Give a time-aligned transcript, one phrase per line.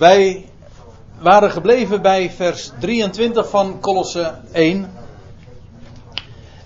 [0.00, 0.44] Wij
[1.18, 4.92] waren gebleven bij vers 23 van Colosse 1.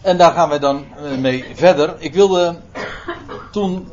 [0.01, 1.95] En daar gaan wij dan eh, mee verder.
[1.99, 2.57] Ik wilde
[3.53, 3.93] toen,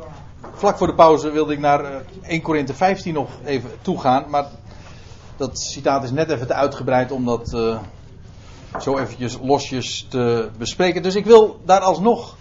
[0.54, 4.24] vlak voor de pauze, wilde ik naar 1 eh, Korinthe 15 nog even toegaan.
[4.28, 4.46] Maar
[5.36, 7.78] dat citaat is net even te uitgebreid om dat uh,
[8.80, 11.02] zo eventjes losjes te bespreken.
[11.02, 12.36] Dus ik wil daar alsnog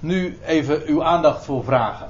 [0.00, 2.08] nu even uw aandacht voor vragen.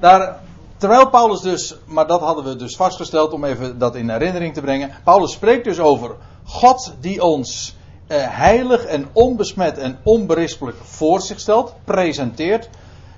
[0.00, 0.40] Daar
[0.80, 4.60] Terwijl Paulus dus, maar dat hadden we dus vastgesteld om even dat in herinnering te
[4.60, 4.90] brengen.
[5.04, 11.40] Paulus spreekt dus over God die ons eh, heilig en onbesmet en onberispelijk voor zich
[11.40, 12.68] stelt, presenteert.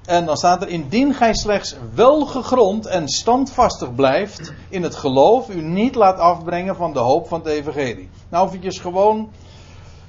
[0.04, 5.60] En dan staat er: Indien gij slechts welgegrond en standvastig blijft in het geloof, u
[5.60, 8.10] niet laat afbrengen van de hoop van het Evangelie.
[8.28, 9.30] Nou, eventjes gewoon,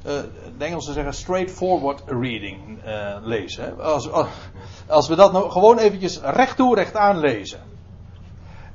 [0.06, 0.12] uh,
[0.58, 3.82] de Engelsen zeggen straightforward reading uh, lezen.
[3.82, 4.10] Als,
[4.88, 7.60] als, we dat nou gewoon eventjes recht toe, recht aan lezen.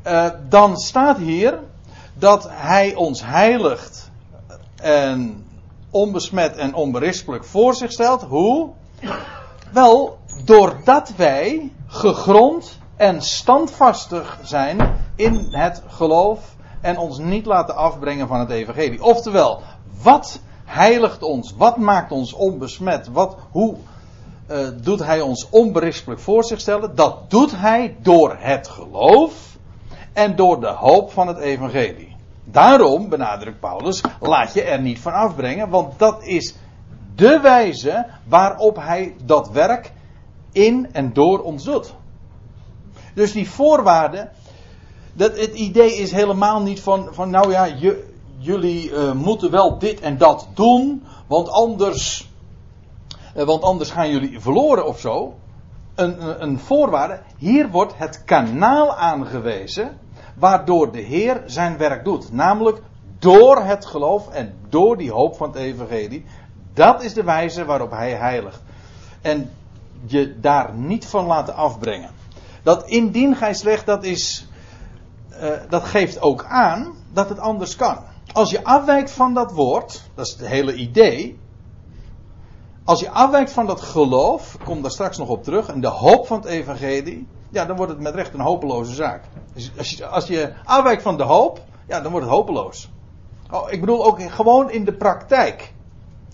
[0.06, 1.59] Uh, dan staat hier
[2.14, 4.10] dat hij ons heiligt
[4.77, 5.46] en
[5.90, 8.23] onbesmet en onberispelijk voor zich stelt.
[8.23, 8.71] Hoe?
[9.73, 18.29] Wel, doordat wij gegrond en standvastig zijn in het geloof en ons niet laten afbrengen
[18.29, 19.02] van het evangelie.
[19.02, 19.62] Oftewel,
[20.02, 21.55] wat heiligt ons?
[21.57, 23.09] Wat maakt ons onbesmet?
[23.09, 23.77] Wat, hoe
[24.51, 26.95] uh, doet hij ons onberispelijk voor zich stellen.
[26.95, 29.57] Dat doet hij door het geloof
[30.13, 32.16] en door de hoop van het evangelie.
[32.45, 36.55] Daarom, benadrukt Paulus, laat je er niet van afbrengen, want dat is
[37.15, 39.93] de wijze waarop hij dat werk
[40.52, 41.95] in en door ons doet.
[43.15, 44.30] Dus die voorwaarden,
[45.13, 48.07] dat, het idee is helemaal niet van, van nou ja, je,
[48.38, 52.28] jullie uh, moeten wel dit en dat doen, want anders
[53.38, 55.34] eh, want anders gaan jullie verloren of zo.
[55.94, 57.20] Een, een voorwaarde.
[57.36, 59.98] Hier wordt het kanaal aangewezen.
[60.34, 62.32] Waardoor de Heer zijn werk doet.
[62.32, 62.82] Namelijk
[63.18, 66.25] door het geloof en door die hoop van het Evangelie.
[66.75, 68.62] Dat is de wijze waarop hij heiligt.
[69.20, 69.50] En
[70.06, 72.10] je daar niet van laten afbrengen.
[72.62, 74.48] Dat indien gij slecht, dat is.
[75.31, 77.98] Uh, dat geeft ook aan dat het anders kan.
[78.33, 81.39] Als je afwijkt van dat woord, dat is het hele idee.
[82.84, 86.27] Als je afwijkt van dat geloof, kom daar straks nog op terug, en de hoop
[86.27, 89.25] van het evangelie, ja, dan wordt het met recht een hopeloze zaak.
[89.55, 92.91] Dus als je, als je afwijkt van de hoop, ja, dan wordt het hopeloos.
[93.50, 95.72] Oh, ik bedoel ook gewoon in de praktijk.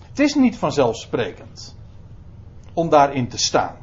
[0.09, 1.75] Het is niet vanzelfsprekend
[2.73, 3.75] om daarin te staan.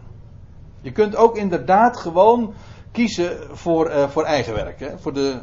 [0.81, 2.55] Je kunt ook inderdaad gewoon
[2.93, 4.81] kiezen voor, uh, voor eigen werk.
[4.81, 4.99] Hè?
[4.99, 5.41] Voor de,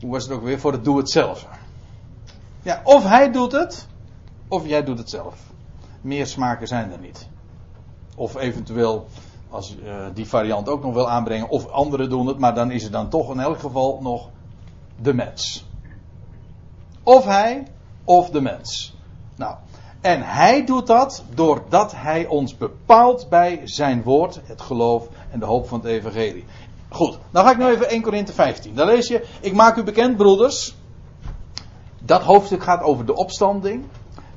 [0.00, 0.60] hoe was het ook weer?
[0.60, 1.46] Voor het doe het zelf.
[2.62, 3.86] Ja, of hij doet het,
[4.48, 5.34] of jij doet het zelf
[6.00, 7.28] meer smaken zijn er niet.
[8.16, 9.06] Of eventueel,
[9.50, 12.82] als uh, die variant ook nog wil aanbrengen, of anderen doen het, maar dan is
[12.82, 14.28] het dan toch in elk geval nog
[15.02, 15.66] de mens.
[17.02, 17.66] Of hij,
[18.04, 18.96] of de mens.
[19.36, 19.54] Nou,
[20.00, 25.46] en hij doet dat doordat hij ons bepaalt bij zijn woord, het geloof en de
[25.46, 26.44] hoop van het evangelie.
[26.88, 28.74] Goed, dan ga ik nu even 1 Korinthe 15.
[28.74, 30.74] Dan lees je, ik maak u bekend broeders.
[32.02, 33.84] Dat hoofdstuk gaat over de opstanding.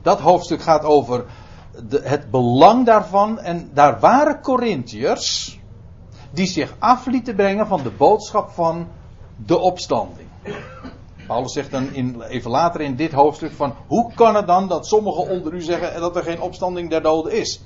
[0.01, 1.25] Dat hoofdstuk gaat over
[1.89, 3.39] de, het belang daarvan.
[3.39, 5.59] En daar waren Corinthiërs
[6.31, 8.87] die zich af lieten brengen van de boodschap van
[9.35, 10.27] de opstanding.
[11.27, 14.87] Paulus zegt dan in, even later in dit hoofdstuk van hoe kan het dan dat
[14.87, 17.61] sommigen onder u zeggen dat er geen opstanding der doden is?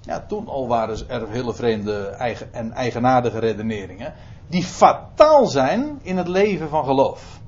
[0.00, 4.14] Ja, toen al waren er hele vreemde eigen, en eigenaardige redeneringen
[4.48, 7.40] die fataal zijn in het leven van geloof.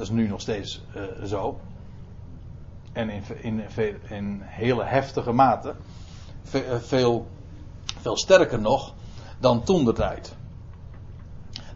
[0.00, 1.60] Dat is nu nog steeds uh, zo
[2.92, 3.62] en in, in,
[4.08, 5.74] in hele heftige mate.
[6.50, 7.26] Eh, veel,
[8.00, 8.94] veel sterker nog
[9.38, 10.34] dan toen de tijd.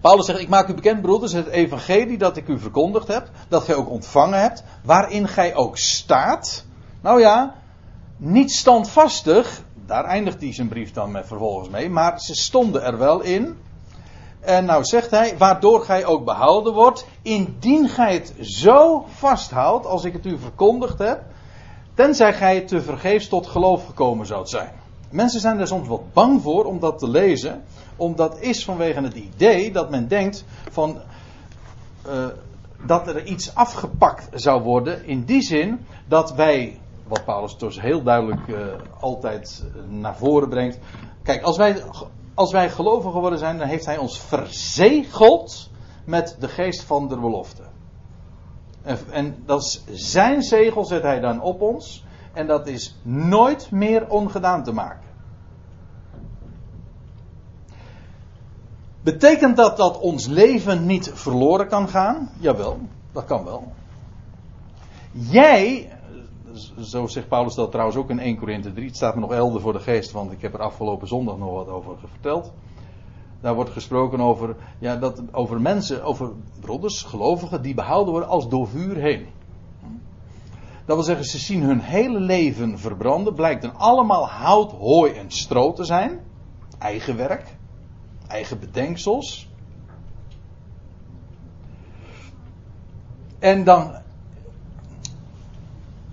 [0.00, 3.62] Paulus zegt: Ik maak u bekend, broeders, het evangelie dat ik u verkondigd heb, dat
[3.64, 6.64] gij ook ontvangen hebt, waarin gij ook staat.
[7.00, 7.54] Nou ja,
[8.16, 12.98] niet standvastig, daar eindigt hij zijn brief dan met vervolgens mee, maar ze stonden er
[12.98, 13.56] wel in.
[14.44, 20.04] En nou zegt hij, waardoor gij ook behouden wordt, indien gij het zo vasthoudt als
[20.04, 21.22] ik het u verkondigd heb,
[21.94, 24.72] tenzij gij te vergeefs tot geloof gekomen zoudt zijn.
[25.10, 27.62] Mensen zijn er soms wat bang voor om dat te lezen,
[27.96, 31.00] omdat is vanwege het idee dat men denkt van
[32.06, 32.26] uh,
[32.86, 38.02] dat er iets afgepakt zou worden, in die zin dat wij, wat Paulus dus heel
[38.02, 38.56] duidelijk uh,
[39.00, 40.78] altijd naar voren brengt,
[41.22, 41.82] kijk, als wij
[42.34, 45.70] als wij gelovig geworden zijn, dan heeft Hij ons verzegeld
[46.04, 47.62] met de geest van de belofte.
[48.82, 52.04] En, en dat is zijn zegel zet Hij dan op ons.
[52.32, 55.12] En dat is nooit meer ongedaan te maken.
[59.00, 62.30] Betekent dat dat ons leven niet verloren kan gaan?
[62.38, 62.78] Jawel,
[63.12, 63.72] dat kan wel.
[65.10, 65.93] Jij,
[66.80, 69.60] zo zegt Paulus dat trouwens ook in 1 Korinthe 3, het staat me nog helder
[69.60, 72.52] voor de geest, want ik heb er afgelopen zondag nog wat over verteld.
[73.40, 76.30] Daar wordt gesproken over, ja, dat, over mensen, over
[76.60, 79.26] broeders, gelovigen, die behouden worden als door vuur heen.
[80.84, 83.34] Dat wil zeggen, ze zien hun hele leven verbranden.
[83.34, 86.20] Blijkt dan allemaal hout, hooi en stro te zijn.
[86.78, 87.56] Eigen werk.
[88.26, 89.48] Eigen bedenksels.
[93.38, 94.02] En dan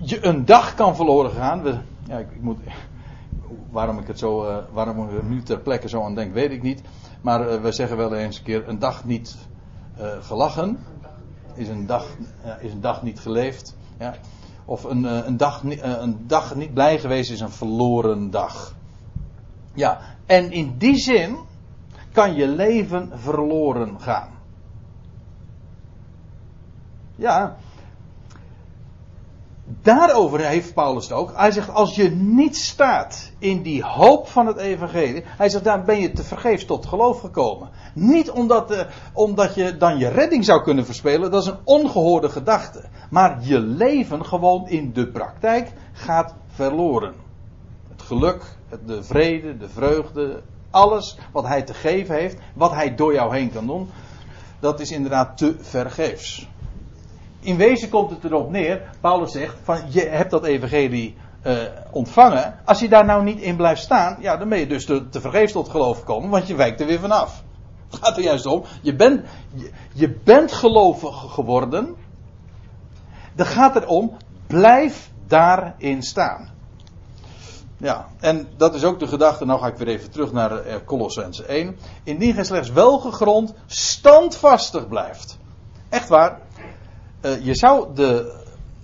[0.04, 1.62] je een dag kan verloren gaan.
[1.62, 1.78] We,
[2.08, 2.60] ja, ik, ik, moet,
[3.70, 6.52] waarom ik het zo, uh, waarom ik er nu ter plekke zo aan denk, weet
[6.52, 6.82] ik niet.
[7.22, 9.38] Maar uh, we zeggen wel eens een keer: een dag niet
[10.00, 10.80] uh, gelachen
[11.54, 12.06] is een dag,
[12.60, 13.76] is een dag niet geleefd.
[14.00, 14.14] Ja.
[14.66, 18.76] Of een, een, dag, een dag niet blij geweest is een verloren dag.
[19.74, 21.38] Ja, en in die zin
[22.12, 24.30] kan je leven verloren gaan.
[27.16, 27.58] Ja,
[29.66, 31.32] daarover heeft Paulus het ook.
[31.36, 35.86] Hij zegt, als je niet staat in die hoop van het evangelie, hij zegt, dan
[35.86, 37.70] ben je te vergeefs tot geloof gekomen.
[37.94, 38.80] Niet omdat, uh,
[39.14, 42.84] omdat je dan je redding zou kunnen verspelen, dat is een ongehoorde gedachte.
[43.10, 47.14] Maar je leven gewoon in de praktijk gaat verloren.
[47.90, 48.44] Het geluk,
[48.86, 53.52] de vrede, de vreugde, alles wat hij te geven heeft, wat hij door jou heen
[53.52, 53.90] kan doen,
[54.60, 56.50] dat is inderdaad te vergeefs
[57.42, 61.58] in wezen komt het erop neer, Paulus zegt, van je hebt dat evangelie uh,
[61.92, 62.60] ontvangen.
[62.66, 65.22] Als je daar nou niet in blijft staan, ja, dan ben je dus te, te
[65.22, 67.44] vergeefs tot geloof gekomen, want je wijkt er weer vanaf.
[67.92, 69.26] Het gaat er juist om, je bent,
[69.94, 71.96] je, bent gelovig geworden.
[73.36, 74.18] Er gaat erom,
[74.48, 76.50] blijf daarin staan.
[77.78, 80.76] Ja, en dat is ook de gedachte, nou ga ik weer even terug naar uh,
[80.86, 81.78] Colossense 1.
[82.04, 85.38] Indien gij slechts welgegrond standvastig blijft.
[85.90, 86.40] Echt waar,
[87.22, 88.40] uh, je zou de,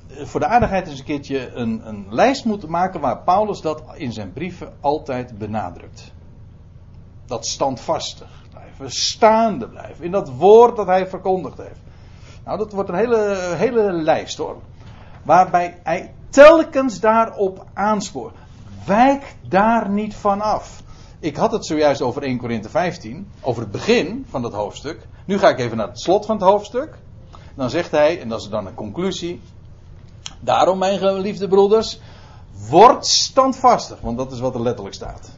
[0.08, 4.14] voor de aardigheid eens een keertje een, een lijst moeten maken waar Paulus dat in
[4.14, 6.12] zijn brieven altijd benadrukt.
[7.26, 11.80] Dat standvastig blijven, staande blijven, in dat woord dat hij verkondigd heeft.
[12.46, 14.58] Nou, dat wordt een hele, hele lijst hoor.
[15.24, 18.36] Waarbij hij telkens daarop aanspoort.
[18.86, 20.84] Wijk daar niet van af.
[21.20, 25.08] Ik had het zojuist over 1 Korinthe 15, over het begin van dat hoofdstuk.
[25.26, 26.98] Nu ga ik even naar het slot van het hoofdstuk
[27.58, 29.42] dan zegt hij, en dat is dan een conclusie.
[30.40, 32.00] Daarom, mijn geliefde broeders,
[32.70, 35.30] word standvastig, want dat is wat er letterlijk staat.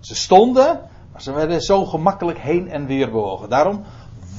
[0.00, 0.80] Ze stonden,
[1.12, 3.48] maar ze werden zo gemakkelijk heen en weer bewogen.
[3.48, 3.84] Daarom,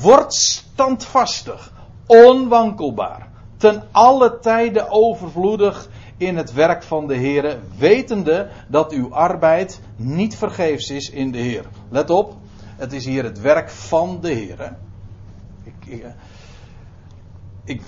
[0.02, 1.72] word standvastig,
[2.06, 3.28] onwankelbaar,
[3.58, 10.36] ten alle tijden overvloedig in het werk van de Heer, wetende dat uw arbeid niet
[10.36, 11.66] vergeefs is in de Heer.
[11.90, 12.36] Let op,
[12.76, 14.76] het is hier het werk van de Heer.
[15.64, 16.06] Ik, ik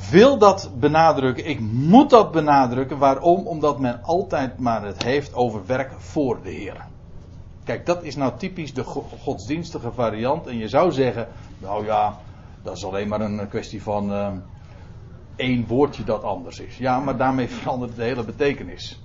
[0.10, 2.98] wil dat benadrukken, ik moet dat benadrukken.
[2.98, 3.48] Waarom?
[3.48, 6.86] Omdat men altijd maar het heeft over werk voor de Heer.
[7.64, 8.84] Kijk, dat is nou typisch de
[9.24, 10.48] godsdienstige variant.
[10.48, 11.28] En je zou zeggen,
[11.58, 12.18] nou ja,
[12.64, 14.28] dat is alleen maar een kwestie van uh,
[15.36, 16.78] één woordje dat anders is.
[16.78, 19.02] Ja, maar daarmee verandert de hele betekenis.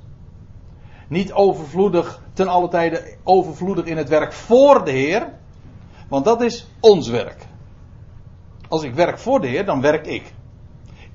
[1.08, 5.32] Niet overvloedig, ten alle tijde overvloedig in het werk voor de Heer.
[6.08, 7.46] Want dat is ons werk.
[8.68, 10.34] Als ik werk voor de Heer, dan werk ik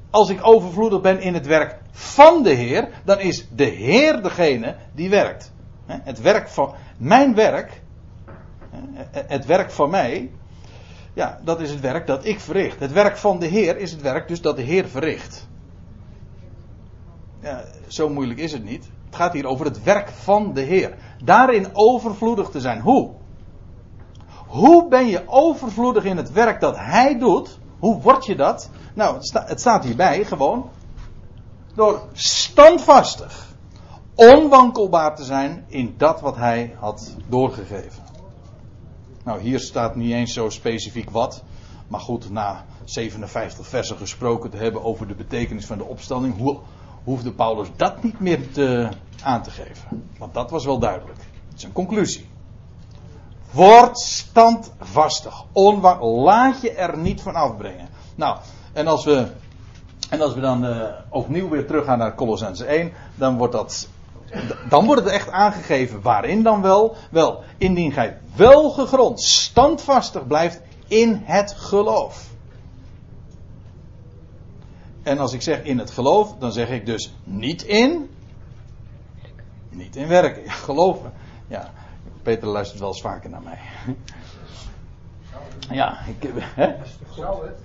[0.09, 4.75] als ik overvloedig ben in het werk van de Heer, dan is de Heer degene
[4.95, 5.51] die werkt.
[5.85, 7.81] Het werk van mijn werk,
[9.11, 10.31] het werk van mij,
[11.13, 12.79] ja, dat is het werk dat ik verricht.
[12.79, 15.47] Het werk van de Heer is het werk dus dat de Heer verricht.
[17.41, 18.89] Ja, zo moeilijk is het niet.
[19.05, 20.95] Het gaat hier over het werk van de Heer.
[21.23, 22.81] Daarin overvloedig te zijn.
[22.81, 23.11] Hoe?
[24.47, 27.59] Hoe ben je overvloedig in het werk dat Hij doet?
[27.79, 28.69] Hoe word je dat?
[28.93, 30.69] Nou, het, staat hierbij gewoon.
[31.73, 33.47] Door standvastig,
[34.15, 38.03] onwankelbaar te zijn in dat wat hij had doorgegeven.
[39.23, 41.43] Nou, hier staat niet eens zo specifiek wat.
[41.87, 46.59] Maar goed, na 57 versen gesproken te hebben over de betekenis van de opstanding, hoe,
[47.03, 48.89] hoefde Paulus dat niet meer te,
[49.23, 50.03] aan te geven.
[50.17, 51.19] Want dat was wel duidelijk.
[51.49, 52.27] Het is een conclusie.
[53.51, 55.45] Word standvastig.
[56.01, 57.89] laat je er niet van afbrengen.
[58.15, 58.37] Nou,
[58.73, 59.27] en als we,
[60.09, 63.87] en als we dan uh, opnieuw weer teruggaan naar Colossense 1, dan wordt dat.
[64.69, 66.95] Dan wordt het echt aangegeven waarin dan wel.
[67.11, 72.27] Wel, indien gij wel gegrond, standvastig blijft in het geloof.
[75.03, 78.09] En als ik zeg in het geloof, dan zeg ik dus niet in.
[79.69, 80.43] Niet in werken.
[80.49, 81.13] Ja, geloven.
[81.47, 81.71] Ja,
[82.21, 83.59] Peter luistert wel eens vaker naar mij.
[85.71, 86.73] Ja, ik, hè?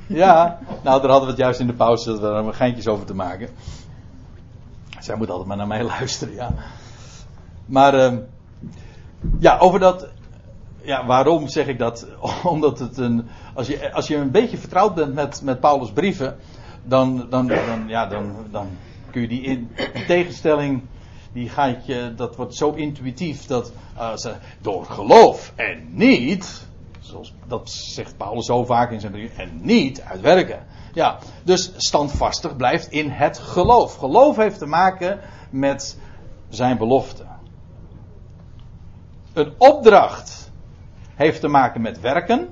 [0.07, 3.15] ja, nou daar hadden we het juist in de pauze dat we geintjes over te
[3.15, 3.49] maken.
[4.99, 6.51] Zij moet altijd maar naar mij luisteren, ja.
[7.67, 8.19] Maar uh,
[9.39, 10.09] ja, over dat.
[10.83, 12.07] Ja, waarom zeg ik dat?
[12.45, 13.29] Omdat het een.
[13.55, 16.37] Als je, als je een beetje vertrouwd bent met, met Paulus' brieven,
[16.83, 18.69] dan, dan, dan, ja, dan, dan
[19.11, 20.83] kun je die, in, die tegenstelling.
[21.33, 24.15] Die gaat je, dat wordt zo intuïtief dat uh,
[24.61, 26.67] door geloof en niet,
[27.47, 30.67] dat zegt Paulus zo vaak in zijn brief, en niet uitwerken.
[30.93, 33.95] Ja, dus standvastig blijft in het geloof.
[33.95, 35.99] Geloof heeft te maken met
[36.49, 37.25] zijn belofte.
[39.33, 40.51] Een opdracht
[41.15, 42.49] heeft te maken met werken.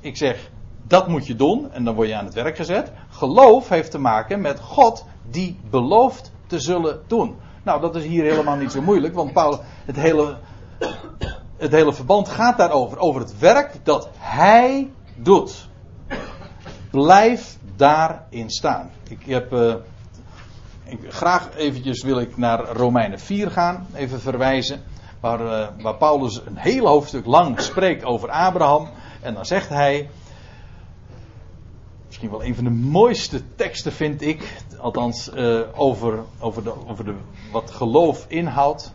[0.00, 0.50] Ik zeg,
[0.82, 2.92] dat moet je doen en dan word je aan het werk gezet.
[3.08, 7.36] Geloof heeft te maken met God die belooft te zullen doen.
[7.62, 10.36] Nou, dat is hier helemaal niet zo moeilijk, want Paul, het hele,
[11.56, 12.98] het hele verband gaat daarover.
[12.98, 15.68] Over het werk dat hij doet.
[16.90, 18.90] Blijf daarin staan.
[19.08, 19.52] Ik heb.
[19.52, 19.74] Uh,
[20.84, 24.82] ik, graag eventjes wil ik naar Romeinen 4 gaan, even verwijzen.
[25.20, 28.88] Waar, uh, waar Paulus een heel hoofdstuk lang spreekt over Abraham.
[29.22, 30.08] En dan zegt hij.
[32.06, 34.62] Misschien wel een van de mooiste teksten vind ik.
[34.78, 37.14] Althans, uh, over, over, de, over de,
[37.52, 38.92] wat geloof inhoudt.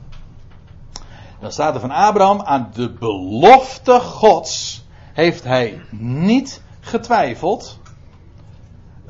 [1.42, 4.84] Dan staat er van Abraham aan de belofte Gods
[5.14, 7.80] heeft hij niet getwijfeld.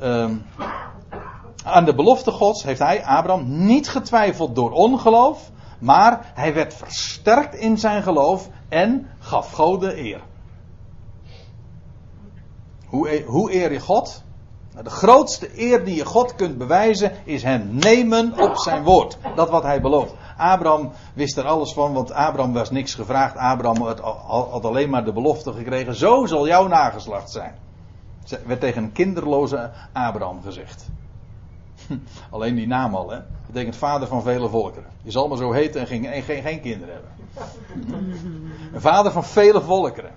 [0.02, 0.46] Um,
[1.64, 7.54] aan de belofte Gods heeft hij, Abraham, niet getwijfeld door ongeloof, maar hij werd versterkt
[7.54, 10.20] in zijn geloof en gaf God de eer.
[12.86, 14.22] Hoe, e-, hoe eer je God?
[14.72, 19.18] Nou, de grootste eer die je God kunt bewijzen is hem nemen op zijn woord.
[19.34, 20.14] Dat wat hij belooft.
[20.42, 23.36] Abraham wist er alles van, want Abraham was niks gevraagd.
[23.36, 24.00] Abraham had,
[24.50, 25.94] had alleen maar de belofte gekregen.
[25.94, 27.54] Zo zal jouw nageslacht zijn.
[28.46, 30.88] werd tegen een kinderloze Abraham gezegd.
[32.30, 33.16] Alleen die naam al, hè.
[33.16, 34.90] Dat betekent vader van vele volkeren.
[35.02, 37.10] Je zal maar zo heten en geen, geen, geen kinderen hebben.
[38.72, 40.10] Een vader van vele volkeren.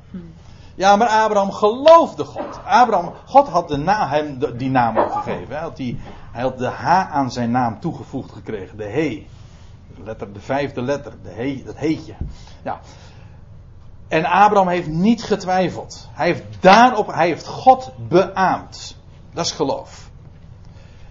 [0.75, 2.59] Ja, maar Abraham geloofde God.
[2.65, 5.53] Abraham, God had de na, hem die naam ook gegeven.
[5.53, 5.99] Hij had, die,
[6.31, 8.77] hij had de H aan zijn naam toegevoegd gekregen.
[8.77, 9.27] De He.
[10.03, 11.13] Letter, de vijfde letter.
[11.23, 12.15] De dat heetje.
[12.63, 12.79] Ja.
[14.07, 16.09] En Abraham heeft niet getwijfeld.
[16.11, 18.97] Hij heeft daarop, hij heeft God beaamd.
[19.33, 20.09] Dat is geloof.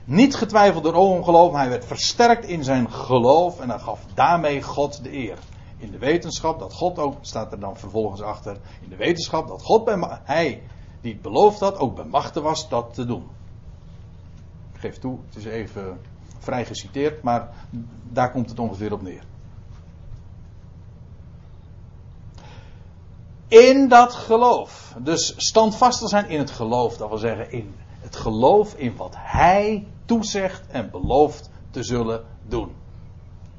[0.04, 4.62] Niet getwijfeld door ongeloof, maar hij werd versterkt in zijn geloof en hij gaf daarmee
[4.62, 5.38] God de eer.
[5.76, 9.62] In de wetenschap dat God ook, staat er dan vervolgens achter, in de wetenschap dat
[9.62, 10.62] God bij hij
[11.00, 13.28] die het beloofd had, ook bij machten was dat te doen.
[14.72, 16.00] Ik geef toe, het is even
[16.44, 17.48] vrij geciteerd, maar
[18.10, 19.22] daar komt het ongeveer op neer.
[23.48, 24.94] In dat geloof.
[24.98, 29.86] Dus standvastig zijn in het geloof, dat wil zeggen in het geloof in wat hij
[30.04, 32.72] toezegt en belooft te zullen doen.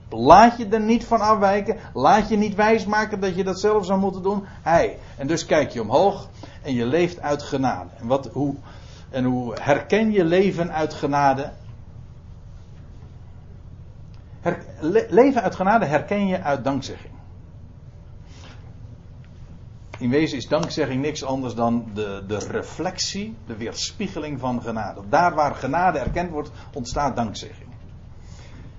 [0.09, 1.77] Laat je er niet van afwijken.
[1.93, 4.43] Laat je niet wijsmaken dat je dat zelf zou moeten doen.
[4.61, 4.97] Hij.
[5.17, 6.27] En dus kijk je omhoog
[6.61, 7.89] en je leeft uit genade.
[7.99, 8.55] En, wat, hoe,
[9.09, 11.51] en hoe herken je leven uit genade?
[15.09, 17.13] Leven uit genade herken je uit dankzegging.
[19.97, 25.01] In wezen is dankzegging niks anders dan de, de reflectie, de weerspiegeling van genade.
[25.09, 27.69] Daar waar genade erkend wordt, ontstaat dankzegging.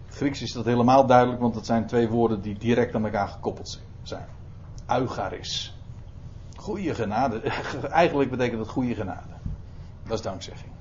[0.06, 3.28] Het Grieks is dat helemaal duidelijk, want het zijn twee woorden die direct aan elkaar
[3.28, 4.26] gekoppeld zijn.
[4.86, 5.78] Eucharis.
[6.56, 7.40] Goede genade.
[7.90, 9.34] Eigenlijk betekent het goede genade.
[10.02, 10.75] Dat is dankzegging.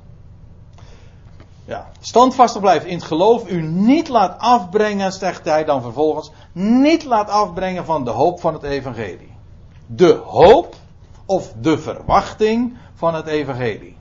[1.65, 3.50] Ja, standvastig blijft in het geloof.
[3.50, 6.31] U niet laat afbrengen, zegt hij dan vervolgens.
[6.51, 9.36] Niet laat afbrengen van de hoop van het evangelie
[9.86, 10.75] de hoop
[11.25, 13.98] of de verwachting van het evangelie.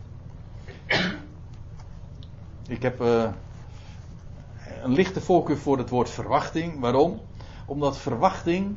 [2.68, 3.30] Ik heb uh,
[4.82, 6.80] een lichte voorkeur voor het woord verwachting.
[6.80, 7.20] Waarom?
[7.66, 8.76] Omdat verwachting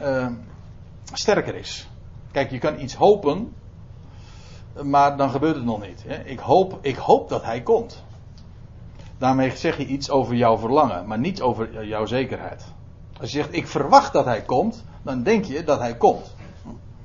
[0.00, 0.28] uh,
[1.12, 1.88] sterker is.
[2.32, 3.54] Kijk, je kan iets hopen,
[4.82, 6.04] maar dan gebeurt het nog niet.
[6.06, 6.22] Hè?
[6.24, 8.04] Ik, hoop, ik hoop dat hij komt.
[9.18, 12.64] Daarmee zeg je iets over jouw verlangen, maar niet over jouw zekerheid.
[13.20, 16.34] Als je zegt, ik verwacht dat hij komt, dan denk je dat hij komt.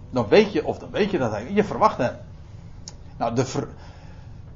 [0.10, 2.16] Dan weet je, of dan weet je dat hij, je verwacht hem.
[3.18, 3.68] Nou, de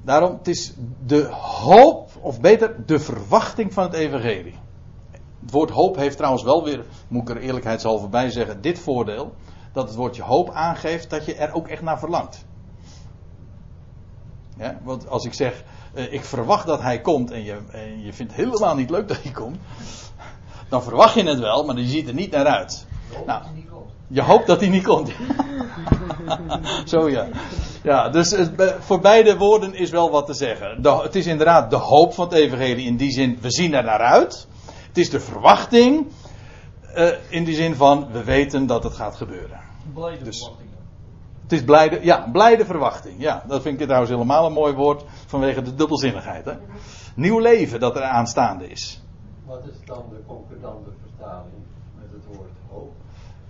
[0.01, 0.73] daarom, het is
[1.05, 4.55] de hoop, of beter, de verwachting van het evangelie.
[5.41, 9.33] Het woord hoop heeft trouwens wel weer, moet ik er eerlijkheidshalve bij zeggen, dit voordeel.
[9.73, 12.45] Dat het woordje hoop aangeeft dat je er ook echt naar verlangt.
[14.57, 18.13] Ja, want als ik zeg, eh, ik verwacht dat hij komt en je, en je
[18.13, 19.57] vindt helemaal niet leuk dat hij komt
[20.69, 22.85] dan verwacht je het wel, maar je ziet er niet naar uit.
[23.25, 23.43] Nou.
[24.07, 25.11] Je hoopt dat hij niet komt.
[26.91, 27.27] Zo ja.
[27.83, 28.35] Ja, dus
[28.79, 30.81] voor beide woorden is wel wat te zeggen.
[30.83, 33.99] het is inderdaad de hoop van het evangelie in die zin, we zien er naar
[33.99, 34.47] uit.
[34.87, 36.07] Het is de verwachting
[36.95, 39.59] uh, in die zin van, we weten dat het gaat gebeuren.
[39.93, 40.69] Blijde dus, verwachting.
[41.45, 43.15] Het is blijde, ja, blijde verwachting.
[43.17, 46.45] Ja, dat vind ik trouwens helemaal een mooi woord vanwege de dubbelzinnigheid.
[46.45, 46.53] Hè?
[47.15, 49.01] Nieuw leven dat er aanstaande is.
[49.45, 51.53] Wat is dan de concordante vertaling
[51.95, 52.91] met het woord hoop?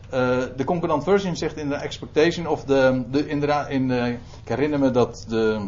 [0.05, 3.39] Uh, de concordant version zegt in de expectation of de, de in
[3.87, 5.67] de, ik herinner me dat de,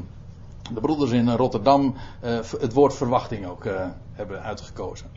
[0.74, 5.07] de broeders in Rotterdam uh, het woord verwachting ook uh, hebben uitgekozen.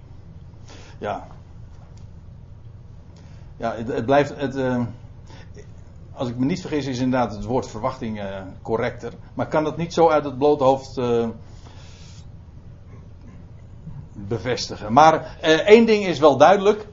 [0.99, 1.27] Ja.
[3.57, 4.55] Ja, het, het blijft het,
[6.21, 9.13] als ik me niet vergis, is inderdaad het woord verwachting uh, correcter.
[9.35, 11.29] Maar kan dat niet zo uit het blote hoofd uh,
[14.13, 14.93] bevestigen.
[14.93, 16.87] Maar uh, één ding is wel duidelijk.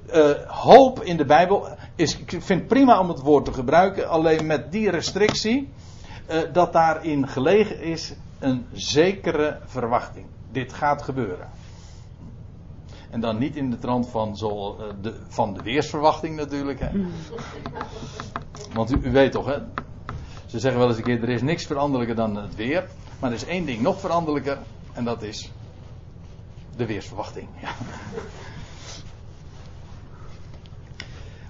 [0.47, 1.67] hoop in de Bijbel.
[1.95, 4.09] Is, ik vind het prima om het woord te gebruiken.
[4.09, 5.69] Alleen met die restrictie.
[6.53, 10.25] dat daarin gelegen is een zekere verwachting.
[10.51, 11.49] Dit gaat gebeuren.
[13.09, 16.79] En dan niet in de trant van, zo, de, van de weersverwachting natuurlijk.
[16.79, 16.89] Hè.
[18.73, 19.57] Want u, weet toch, hè?
[20.45, 22.87] Ze zeggen wel eens een keer: er is niks veranderlijker dan het weer.
[23.19, 24.57] Maar er is één ding nog veranderlijker.
[24.93, 25.51] En dat is
[26.75, 27.47] de weersverwachting.
[27.61, 27.69] Ja.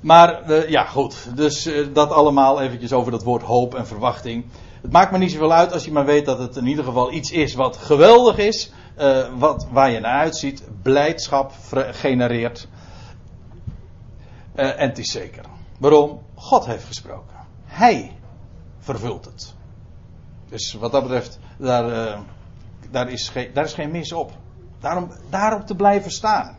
[0.02, 1.36] Maar uh, ja, goed.
[1.36, 4.46] Dus uh, dat allemaal eventjes over dat woord hoop en verwachting.
[4.82, 7.12] Het maakt me niet zoveel uit als je maar weet dat het in ieder geval
[7.14, 8.72] iets is wat geweldig is.
[9.00, 10.64] Uh, wat, waar je naar uitziet.
[10.82, 11.52] Blijdschap
[11.92, 12.68] genereert.
[14.56, 15.44] en het is zeker.
[15.78, 16.22] Waarom?
[16.36, 17.36] God heeft gesproken.
[17.66, 18.12] Hij
[18.80, 19.56] vervult het.
[20.50, 22.20] Dus wat dat betreft, daar, uh,
[22.92, 24.32] daar, is, geen, daar is geen mis op.
[24.80, 26.58] Daarom, daarop te blijven staan.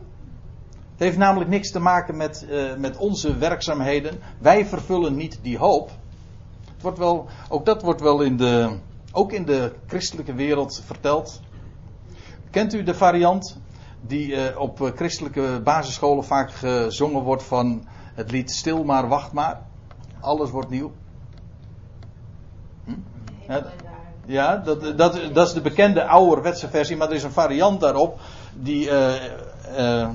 [0.91, 4.19] Het heeft namelijk niks te maken met, uh, met onze werkzaamheden.
[4.39, 5.89] Wij vervullen niet die hoop.
[6.73, 8.79] Het wordt wel, ook dat wordt wel in de,
[9.11, 11.41] ook in de christelijke wereld verteld.
[12.49, 13.57] Kent u de variant
[14.01, 19.61] die uh, op christelijke basisscholen vaak gezongen wordt van het lied Stil maar, wacht maar.
[20.19, 20.91] Alles wordt nieuw.
[22.85, 22.93] Hm?
[24.25, 28.19] Ja, dat, dat, dat is de bekende ouderwetse versie, maar er is een variant daarop.
[28.53, 29.13] Die, uh,
[29.77, 30.09] uh,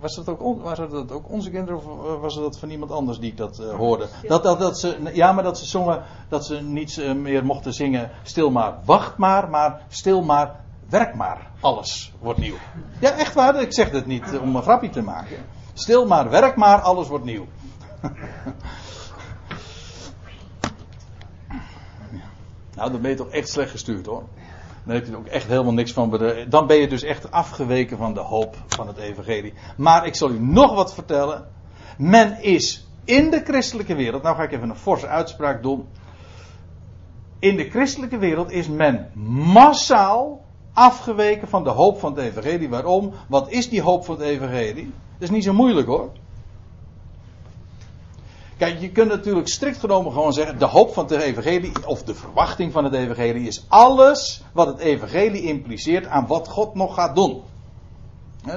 [0.00, 3.18] was, dat ook, was dat ook onze kinderen of eh, was dat van iemand anders
[3.18, 4.06] die ik dat uh, hoorde?
[4.22, 8.10] Dat, dat, dat ze, ja, maar dat ze zongen dat ze niets meer mochten zingen.
[8.22, 11.50] Stil maar, wacht maar, maar stil maar, werk maar.
[11.60, 12.56] Alles wordt nieuw.
[13.00, 15.36] Ja, echt waar, ik zeg dit niet om een grapje te maken.
[15.78, 17.46] Stil maar, werk maar, alles wordt nieuw.
[22.76, 24.22] nou, dan ben je toch echt slecht gestuurd hoor.
[24.84, 26.20] Dan heb je er ook echt helemaal niks van.
[26.48, 29.54] Dan ben je dus echt afgeweken van de hoop van het evangelie.
[29.76, 31.48] Maar ik zal u nog wat vertellen.
[31.98, 34.22] Men is in de christelijke wereld.
[34.22, 35.88] Nou ga ik even een forse uitspraak doen.
[37.38, 39.10] In de christelijke wereld is men
[39.52, 42.68] massaal afgeweken van de hoop van het evangelie.
[42.68, 43.12] Waarom?
[43.28, 44.92] Wat is die hoop van het evangelie?
[45.18, 46.10] Dat is niet zo moeilijk hoor.
[48.56, 52.14] Kijk, je kunt natuurlijk strikt genomen gewoon zeggen: de hoop van het evangelie, of de
[52.14, 57.14] verwachting van het evangelie, is alles wat het evangelie impliceert aan wat God nog gaat
[57.14, 57.42] doen.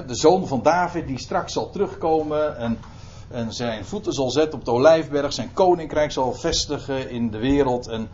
[0.08, 2.80] De zoon van David die straks zal terugkomen en,
[3.28, 7.88] en zijn voeten zal zetten op de olijfberg, zijn koninkrijk zal vestigen in de wereld
[7.88, 8.10] en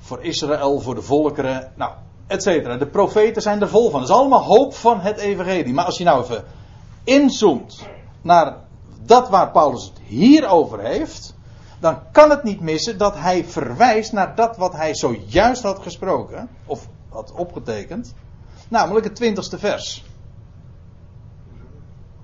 [0.00, 1.92] voor Israël, voor de volkeren, nou,
[2.26, 2.76] et cetera.
[2.76, 4.00] De profeten zijn er vol van.
[4.00, 5.74] Dat is allemaal hoop van het evangelie.
[5.74, 6.44] Maar als je nou even
[7.04, 7.86] inzoomt
[8.22, 8.56] naar
[9.02, 11.34] dat waar Paulus het hier over heeft,
[11.80, 16.48] dan kan het niet missen dat hij verwijst naar dat wat hij zojuist had gesproken,
[16.66, 18.14] of had opgetekend,
[18.68, 20.04] namelijk het twintigste vers.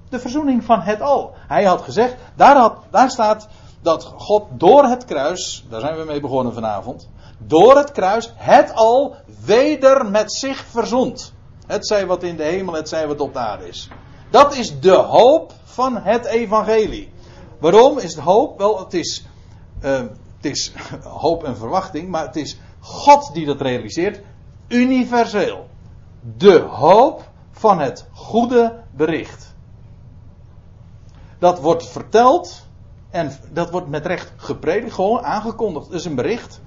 [0.08, 1.34] De verzoening van het al.
[1.48, 3.48] Hij had gezegd, daar, had, daar staat
[3.82, 7.08] dat God door het kruis, daar zijn we mee begonnen vanavond,
[7.38, 11.32] door het kruis het al weder met zich verzond.
[11.66, 13.88] Het zij wat in de hemel, het zij wat op de aarde is.
[14.34, 17.12] Dat is de hoop van het evangelie.
[17.58, 18.58] Waarom is het hoop?
[18.58, 19.26] Wel, het is,
[19.82, 19.98] uh,
[20.36, 20.72] het is
[21.24, 24.20] hoop en verwachting, maar het is God die dat realiseert,
[24.68, 25.68] universeel.
[26.36, 29.54] De hoop van het goede bericht.
[31.38, 32.66] Dat wordt verteld
[33.10, 35.86] en dat wordt met recht gepredikt, gewoon aangekondigd.
[35.86, 36.60] Het is een bericht.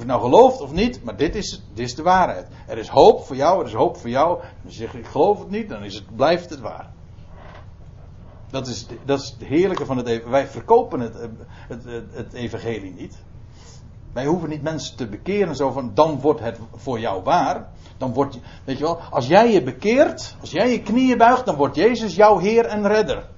[0.00, 2.46] Of je nou gelooft of niet, maar dit is, dit is de waarheid.
[2.66, 4.40] Er is hoop voor jou, er is hoop voor jou.
[4.62, 6.90] Dan zeg ik geloof het niet, dan is het, blijft het waar.
[8.50, 10.30] Dat is, dat is het heerlijke van het evangelie.
[10.30, 11.30] Wij verkopen het, het,
[11.84, 13.16] het, het, evangelie niet.
[14.12, 17.68] Wij hoeven niet mensen te bekeren zo van, dan wordt het voor jou waar.
[17.98, 21.56] Dan wordt, weet je wel, als jij je bekeert, als jij je knieën buigt, dan
[21.56, 23.28] wordt Jezus jouw Heer en Redder.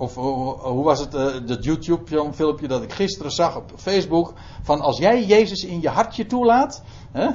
[0.00, 4.32] Of hoe hoe was het, eh, dat YouTube-filmpje dat ik gisteren zag op Facebook.
[4.62, 6.82] Van als jij Jezus in je hartje toelaat.
[7.12, 7.26] Hè?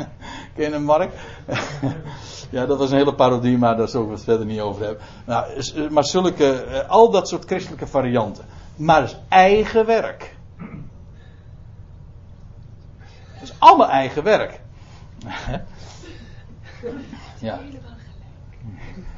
[0.54, 1.12] Ken je hem, Mark?
[2.50, 5.04] ja, dat was een hele parodie, maar daar zullen we het verder niet over hebben.
[5.26, 8.44] Nou, eh, maar zulke, eh, al dat soort christelijke varianten.
[8.76, 10.36] Maar het is eigen werk.
[13.32, 14.60] Het is allemaal eigen werk.
[17.38, 17.60] ja.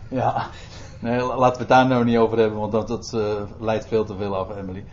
[0.08, 0.48] Ja.
[1.06, 3.86] Nee, la- laten we het daar nou niet over hebben, want dat, dat eh, leidt
[3.86, 4.84] veel te veel af, Emily.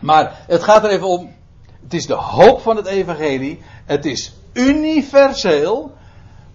[0.00, 1.30] Maar het gaat er even om.
[1.82, 3.62] Het is de hoop van het evangelie.
[3.84, 5.92] Het is universeel.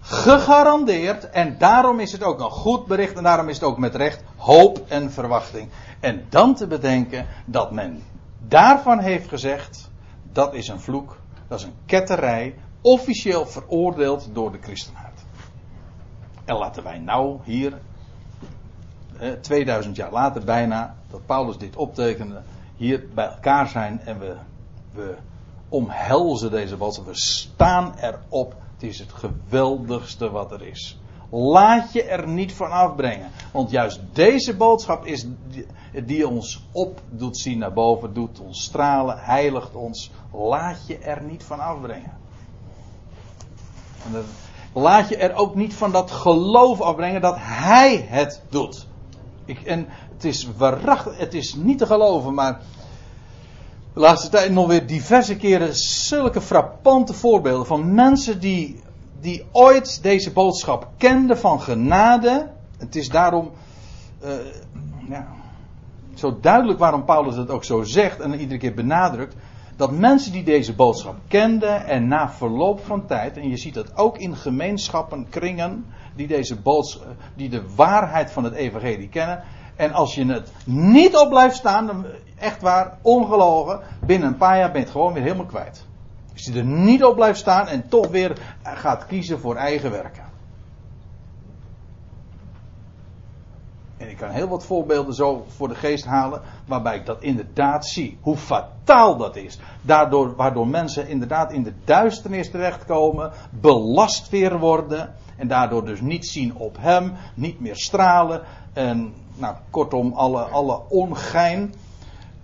[0.00, 1.30] Gegarandeerd.
[1.30, 3.16] En daarom is het ook een goed bericht.
[3.16, 5.68] En daarom is het ook met recht hoop en verwachting.
[6.00, 8.02] En dan te bedenken dat men
[8.48, 9.90] daarvan heeft gezegd.
[10.32, 11.16] Dat is een vloek.
[11.48, 12.54] Dat is een ketterij.
[12.80, 15.09] Officieel veroordeeld door de christenheid.
[16.50, 17.80] En laten wij nou hier,
[19.18, 22.42] eh, 2000 jaar later bijna, dat Paulus dit optekende,
[22.76, 24.36] hier bij elkaar zijn en we,
[24.92, 25.16] we
[25.68, 27.06] omhelzen deze boodschap.
[27.06, 28.54] We staan erop.
[28.72, 30.98] Het is het geweldigste wat er is.
[31.28, 33.30] Laat je er niet van afbrengen.
[33.52, 35.66] Want juist deze boodschap is die,
[36.04, 40.10] die ons op doet zien naar boven, doet ons stralen, heiligt ons.
[40.32, 42.18] Laat je er niet van afbrengen.
[44.04, 48.86] En dat- laat je er ook niet van dat geloof afbrengen dat hij het doet.
[49.44, 52.60] Ik, en het is waarachtig, het is niet te geloven, maar
[53.94, 58.80] de laatste tijd nog weer diverse keren zulke frappante voorbeelden van mensen die,
[59.20, 62.50] die ooit deze boodschap kenden van genade.
[62.78, 63.50] Het is daarom
[64.20, 64.30] eh,
[66.14, 69.34] zo duidelijk waarom Paulus het ook zo zegt en iedere keer benadrukt.
[69.80, 73.96] Dat mensen die deze boodschap kenden en na verloop van tijd, en je ziet dat
[73.96, 79.42] ook in gemeenschappen, kringen, die deze boodschap, die de waarheid van het evangelie kennen.
[79.76, 82.06] En als je het niet op blijft staan, dan,
[82.38, 85.86] echt waar, ongelogen, binnen een paar jaar ben je het gewoon weer helemaal kwijt.
[86.32, 90.24] Als je er niet op blijft staan en toch weer gaat kiezen voor eigen werken.
[93.96, 97.86] En ik kan heel wat voorbeelden zo voor de geest halen, waarbij ik dat inderdaad
[97.86, 98.18] zie.
[98.20, 99.58] Hoe fataal dat is.
[99.82, 106.26] Daardoor, waardoor mensen inderdaad in de duisternis terechtkomen, belast weer worden, en daardoor dus niet
[106.26, 108.42] zien op hem, niet meer stralen.
[108.72, 111.74] En nou, kortom, alle, alle ongein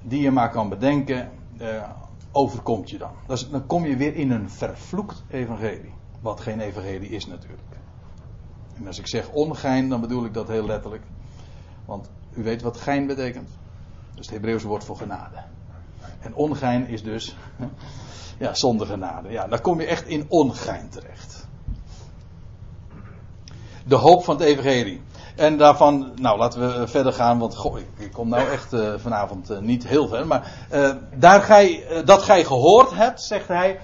[0.02, 1.82] die je maar kan bedenken, eh,
[2.32, 3.12] overkomt je dan.
[3.50, 5.92] Dan kom je weer in een vervloekt evangelie.
[6.20, 7.62] Wat geen evangelie is natuurlijk.
[8.76, 11.02] En als ik zeg ongein, dan bedoel ik dat heel letterlijk.
[11.87, 13.49] Want u weet wat gein betekent.
[14.11, 15.37] Dat is het Hebreeuwse woord voor genade.
[16.20, 17.37] En ongein is dus
[18.38, 19.31] ja, zonder genade.
[19.31, 21.46] Ja, dan kom je echt in ongein terecht.
[23.85, 25.03] De hoop van het evangelie.
[25.37, 27.64] En daarvan, nou laten we verder gaan, want
[27.96, 30.27] ik, kom nou echt eh, vanavond eh, niet heel ver.
[30.27, 33.79] Maar eh, daar gij, dat gij gehoord hebt, zegt hij,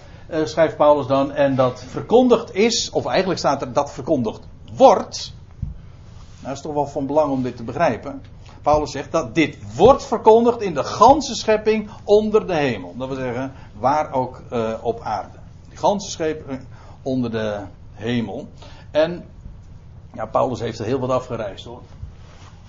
[0.45, 4.41] schrijft Paulus dan, en dat verkondigd is, of eigenlijk staat er dat verkondigd
[4.77, 5.35] wordt.
[6.42, 8.22] Nou, is toch wel van belang om dit te begrijpen.
[8.62, 12.94] Paulus zegt dat dit wordt verkondigd in de ganse schepping onder de hemel.
[12.96, 15.38] Dat wil zeggen, waar ook eh, op aarde.
[15.68, 16.61] Die ganse schepping
[17.02, 17.61] onder de
[17.92, 18.48] hemel.
[18.90, 19.24] En
[20.14, 21.83] ja, Paulus heeft er heel wat afgereisd hoor.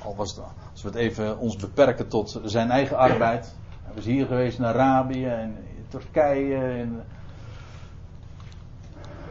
[0.04, 0.40] Al was
[0.72, 3.56] als we het even ons beperken tot zijn eigen arbeid.
[3.84, 5.58] Hij was hier geweest in Arabië en
[5.90, 7.04] Turkije en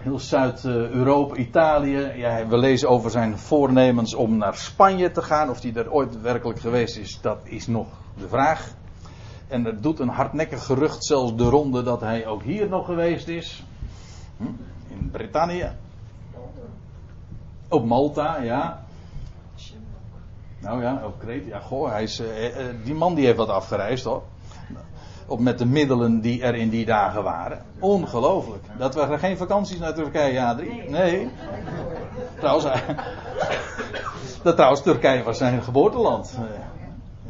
[0.02, 2.12] heel Zuid-Europa, Italië.
[2.16, 5.50] Ja, we lezen over zijn voornemens om naar Spanje te gaan.
[5.50, 7.86] Of hij er ooit werkelijk geweest is, dat is nog
[8.18, 8.74] de vraag.
[9.48, 13.28] En er doet een hardnekkig gerucht zelfs de ronde dat hij ook hier nog geweest
[13.28, 13.64] is.
[14.36, 14.44] Hm?
[14.88, 15.70] In Brittannië.
[17.68, 18.84] Op Malta, ja.
[20.58, 21.46] Nou ja, op Kreta.
[21.46, 24.22] Ja, goh, hij is, eh, eh, die man die heeft wat afgereisd hoor.
[25.26, 27.62] Op met de middelen die er in die dagen waren.
[27.78, 28.64] Ongelooflijk.
[28.78, 30.82] Dat waren geen vakanties naar Turkije, Adrie.
[30.88, 31.28] Nee.
[32.38, 32.96] Trouwens, hij-
[34.42, 36.34] dat trouwens, Turkije was zijn geboorteland.
[36.36, 36.42] Eh,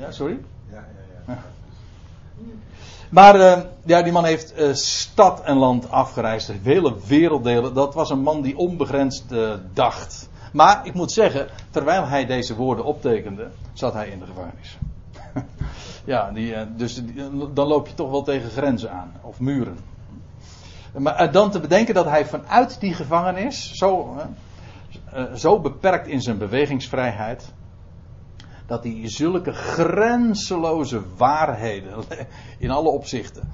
[0.02, 0.38] Ja, sorry?
[0.70, 1.38] Ja, ja, ja.
[3.09, 7.74] Maar eh, ja, die man heeft eh, stad en land afgereisd, hele werelddelen.
[7.74, 10.28] Dat was een man die onbegrensd eh, dacht.
[10.52, 14.78] Maar ik moet zeggen, terwijl hij deze woorden optekende, zat hij in de gevangenis.
[16.05, 19.79] Ja, die, eh, dus die- dan loop je toch wel tegen grenzen aan, of muren.
[20.99, 26.07] Maar eh, dan te bedenken dat hij vanuit die gevangenis, zo, eh, eh, zo beperkt
[26.07, 27.53] in zijn bewegingsvrijheid,
[28.67, 31.95] dat hij zulke grenzeloze waarheden
[32.59, 33.53] in alle opzichten,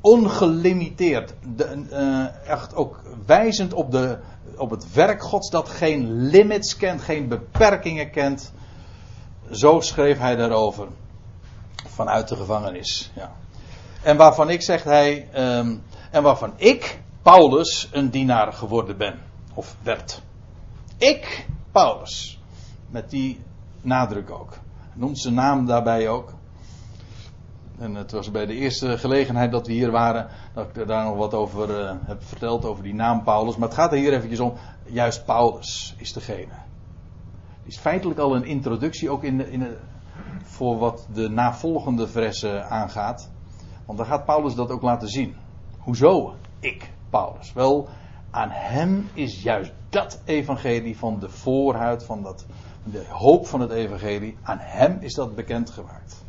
[0.00, 4.18] ongelimiteerd, de, eh, echt ook wijzend op, de,
[4.56, 8.52] op het werk Gods dat geen limits kent, geen beperkingen kent,
[9.50, 10.88] Zo schreef hij daarover.
[11.94, 13.10] Vanuit de gevangenis.
[13.14, 13.32] Ja.
[14.02, 15.76] En waarvan ik, zegt hij, ehm,
[16.10, 19.18] en waarvan ik, Paulus, een dienaar geworden ben.
[19.54, 20.22] Of werd.
[20.98, 22.40] Ik, Paulus.
[22.90, 23.40] Met die
[23.80, 24.58] nadruk ook.
[24.94, 26.32] Noemt zijn naam daarbij ook.
[27.78, 31.16] En het was bij de eerste gelegenheid dat we hier waren, dat ik daar nog
[31.16, 33.56] wat over uh, heb verteld, over die naam Paulus.
[33.56, 36.52] Maar het gaat er hier eventjes om, juist Paulus is degene.
[37.62, 39.78] Het is feitelijk al een introductie, ook in de, in de,
[40.42, 43.30] voor wat de navolgende versen aangaat.
[43.86, 45.36] Want dan gaat Paulus dat ook laten zien.
[45.78, 47.52] Hoezo ik, Paulus?
[47.52, 47.88] Wel,
[48.30, 52.46] aan hem is juist dat evangelie van de voorhuid, van dat,
[52.84, 56.24] de hoop van het evangelie, aan hem is dat bekendgemaakt.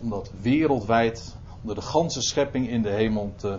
[0.00, 3.58] Om dat wereldwijd, onder de ganse schepping in de hemel te,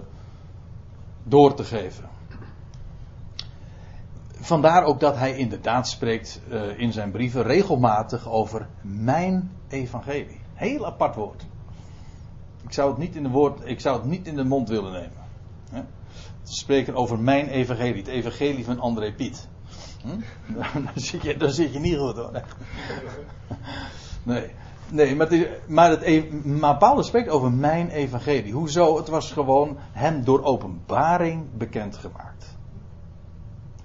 [1.23, 2.09] door te geven.
[4.41, 10.39] Vandaar ook dat hij inderdaad spreekt uh, in zijn brieven regelmatig over mijn evangelie.
[10.53, 11.45] Heel apart woord.
[12.63, 14.91] Ik zou het niet in de, woord, ik zou het niet in de mond willen
[14.91, 15.23] nemen.
[15.71, 15.81] Hè?
[16.43, 19.47] Te spreken over mijn evangelie, het evangelie van André Piet.
[20.01, 20.53] Hm?
[20.83, 22.31] Dan, zit je, dan zit je niet goed hoor.
[24.23, 24.51] Nee,
[24.89, 28.53] nee maar, het, maar, het, e- maar Paulus spreekt over mijn evangelie.
[28.53, 28.97] Hoezo?
[28.97, 32.57] Het was gewoon hem door openbaring bekendgemaakt.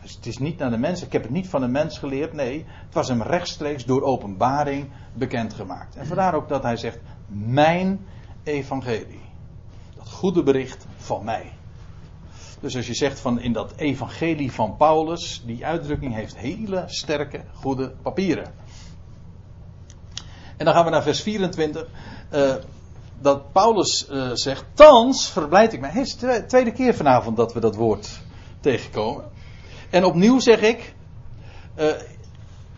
[0.05, 2.33] Dus het is niet naar de mens, ik heb het niet van de mens geleerd,
[2.33, 5.97] nee, het was hem rechtstreeks door openbaring bekendgemaakt.
[5.97, 8.07] En vandaar ook dat hij zegt, mijn
[8.43, 9.21] evangelie.
[9.97, 11.53] Dat goede bericht van mij.
[12.61, 17.40] Dus als je zegt van in dat evangelie van Paulus, die uitdrukking heeft hele sterke,
[17.53, 18.55] goede papieren.
[20.57, 21.87] En dan gaan we naar vers 24.
[22.33, 22.55] Uh,
[23.21, 25.90] dat Paulus uh, zegt, thans verblijd ik mij.
[25.90, 28.21] Het is de tweede keer vanavond dat we dat woord
[28.61, 29.33] tegenkomen.
[29.94, 30.94] En opnieuw zeg ik,
[31.78, 31.87] uh,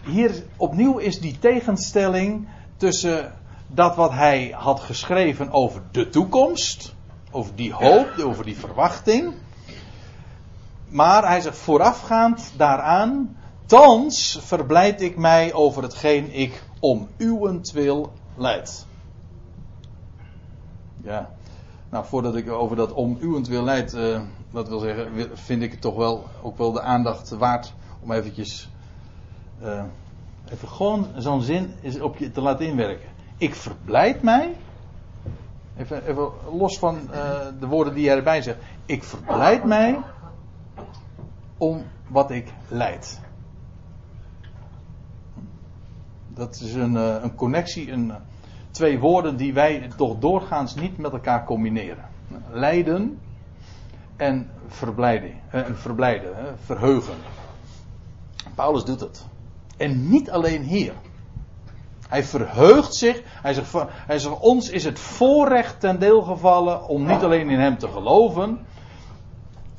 [0.04, 3.32] hier opnieuw is die tegenstelling tussen
[3.66, 6.94] dat wat hij had geschreven over de toekomst,
[7.30, 9.34] over die hoop, over die verwachting.
[10.88, 18.86] Maar hij zegt voorafgaand daaraan, thans verblijd ik mij over hetgeen ik om uwentwil leid.
[21.02, 21.30] Ja,
[21.90, 24.20] nou voordat ik over dat om uwentwil leid, uh,
[24.56, 28.70] dat wil zeggen, vind ik het toch wel ook wel de aandacht waard om eventjes,
[29.62, 29.82] uh,
[30.52, 33.08] even gewoon zo'n zin op je te laten inwerken.
[33.36, 34.56] Ik verblijd mij.
[35.76, 38.58] Even, even los van uh, de woorden die hij erbij zegt.
[38.86, 39.98] Ik verblijd mij
[41.56, 43.20] om wat ik leid.
[46.28, 48.12] Dat is een, uh, een connectie, een,
[48.70, 52.04] twee woorden die wij toch doorgaans niet met elkaar combineren.
[52.50, 53.18] Lijden
[54.16, 57.14] en verblijden, uh, verblijden verheugen.
[58.54, 59.26] Paulus doet het.
[59.76, 60.92] En niet alleen hier.
[62.08, 63.22] Hij verheugt zich.
[63.26, 67.58] Hij zegt, hij zegt, ons is het voorrecht ten deel gevallen om niet alleen in
[67.58, 68.66] hem te geloven,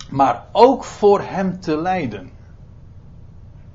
[0.09, 2.31] maar ook voor hem te lijden.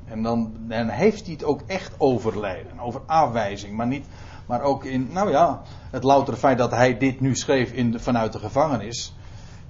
[0.04, 4.06] En dan, heeft hij het ook echt over lijden, over afwijzing, maar niet,
[4.46, 8.32] maar ook in, nou ja, het loutere feit dat hij dit nu schreef in vanuit
[8.32, 9.14] de gevangenis,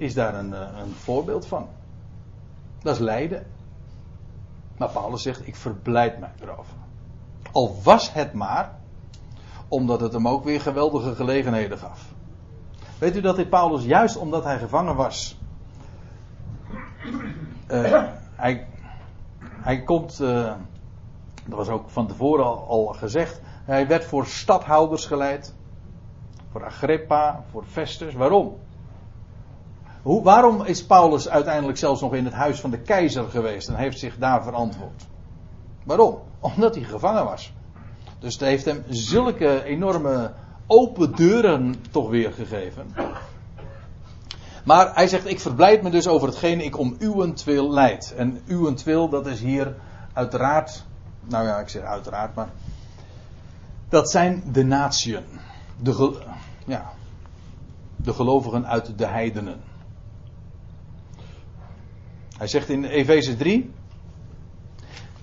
[0.03, 1.69] is daar een, een voorbeeld van.
[2.83, 3.47] Dat is lijden.
[4.77, 6.75] Maar Paulus zegt, ik verblijd mij erover.
[7.53, 8.81] Al was het maar
[9.69, 12.05] omdat het hem ook weer geweldige gelegenheden gaf.
[12.99, 15.39] Weet u dat dit Paulus, juist omdat hij gevangen was,
[17.69, 18.03] uh,
[18.35, 18.67] hij,
[19.43, 20.53] hij komt, uh,
[21.47, 25.55] dat was ook van tevoren al, al, gezegd, hij werd voor stadhouders geleid,
[26.51, 28.15] voor Agrippa, voor Festus.
[28.15, 28.59] Waarom?
[30.03, 33.75] Hoe, waarom is Paulus uiteindelijk zelfs nog in het huis van de keizer geweest en
[33.75, 35.07] heeft zich daar verantwoord?
[35.85, 36.19] Waarom?
[36.41, 37.53] Omdat hij gevangen was.
[38.19, 40.33] Dus het heeft hem zulke enorme
[40.67, 42.95] open deuren toch weer gegeven.
[44.65, 48.15] Maar hij zegt, ik verblijd me dus over hetgeen ik om uwentwil leid.
[48.17, 49.75] En uwentwil, dat is hier
[50.13, 50.85] uiteraard,
[51.29, 52.49] nou ja, ik zeg uiteraard, maar
[53.89, 55.25] dat zijn de natieën.
[55.81, 56.19] De,
[56.67, 56.93] ja,
[57.97, 59.61] de gelovigen uit de heidenen.
[62.43, 63.71] Hij zegt in Efeze 3,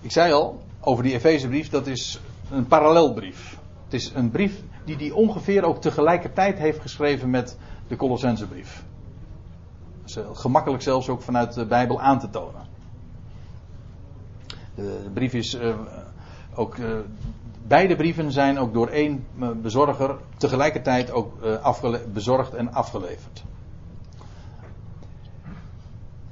[0.02, 2.20] ik zei al, over die Efezebrief, dat is
[2.52, 3.58] een parallelbrief.
[3.84, 8.84] Het is een brief die hij ongeveer ook tegelijkertijd heeft geschreven met de Colossensebrief.
[10.34, 12.68] Gemakkelijk zelfs ook vanuit de Bijbel aan te tonen.
[14.76, 15.76] De, brief is uh,
[16.54, 16.78] ook.
[16.78, 17.00] Uh,
[17.68, 19.26] beide brieven zijn ook door één
[19.62, 21.34] bezorger tegelijkertijd ook
[22.14, 23.44] bezorgd en afgeleverd.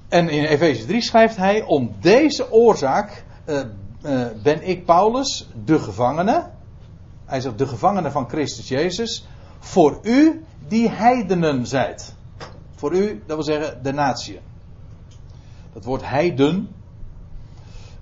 [0.07, 3.25] En in Efeze 3 schrijft hij: Om deze oorzaak
[4.43, 6.49] ben ik Paulus, de gevangene.
[7.25, 9.27] hij zegt de gevangenen van Christus Jezus,
[9.59, 12.15] voor u die heidenen zijt.
[12.75, 14.39] Voor u, dat wil zeggen de natie.
[15.73, 16.69] Dat woord heiden,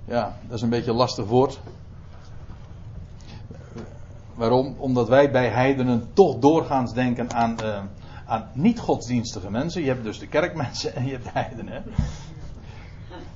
[0.04, 1.60] ja, dat is een beetje een lastig woord.
[4.34, 4.74] Waarom?
[4.78, 7.78] Omdat wij bij heidenen toch doorgaans denken aan, uh,
[8.26, 9.82] aan niet-godsdienstige mensen.
[9.82, 11.84] Je hebt dus de kerkmensen en je hebt de heidenen.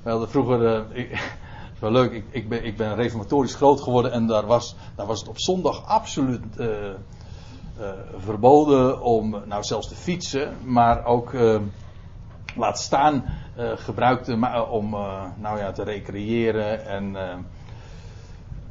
[0.03, 1.33] We hadden vroeger, uh, ik,
[1.79, 5.19] wel leuk, ik, ik, ben, ik ben reformatorisch groot geworden en daar was, daar was
[5.19, 6.67] het op zondag absoluut uh,
[8.17, 11.33] verboden om, nou zelfs te fietsen, maar ook
[12.55, 13.23] laat staan
[13.75, 14.31] gebruikte
[14.69, 14.89] om
[15.37, 17.15] nou ja, te recreëren en